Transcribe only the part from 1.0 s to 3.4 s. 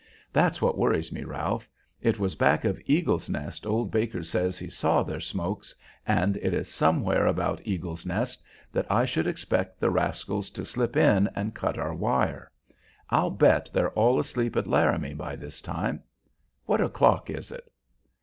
me, Ralph. It was back of Eagle's